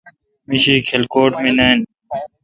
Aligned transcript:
می 0.47 0.57
شی 0.63 0.75
کلکوٹ 0.89 1.31
مے° 1.43 1.51
نان۔ 1.57 1.77